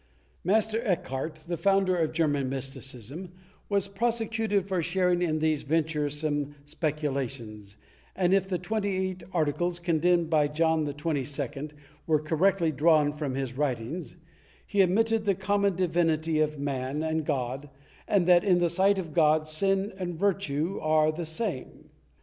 [0.43, 3.33] Master Eckhart, the founder of German mysticism,
[3.69, 7.77] was prosecuted for sharing in these venture some speculations
[8.15, 11.67] and, if the twenty eight articles condemned by John XXII
[12.07, 14.15] were correctly drawn from his writings,
[14.65, 17.69] he admitted the common divinity of man and God
[18.07, 21.91] and that, in the sight of God, sin and virtue are the same.